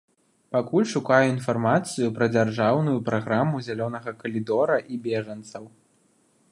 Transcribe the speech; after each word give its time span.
Пакуль 0.53 0.85
шукаю 0.93 1.27
інфармацыю 1.33 2.07
пра 2.15 2.25
дзяржаўную 2.35 2.97
праграму 3.09 3.55
зялёнага 3.69 4.11
калідора 4.25 4.77
і 4.95 5.01
бежанцаў. 5.07 5.63